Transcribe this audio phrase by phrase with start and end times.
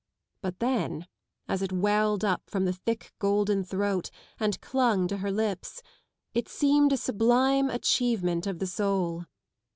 [0.41, 1.05] But then,
[1.47, 5.83] as it welled up from the thick golden throat and clung to her lips,
[6.33, 9.25] it seemed a sublime achievement of the soul.